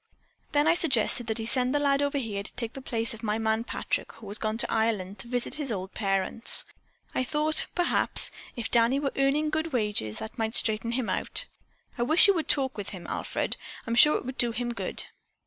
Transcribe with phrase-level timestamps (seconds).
[0.53, 3.21] Then I suggested that he send the lad over here to take the place of
[3.21, 6.65] my man Patrick, who has gone to Ireland to visit his old parents.
[7.13, 11.45] I thought, perhaps, if Danny were earning good wages, that might straighten him out.
[11.99, 13.57] I wish you would talk with him, Alfred.
[13.85, 15.03] I'm sure it would do him good."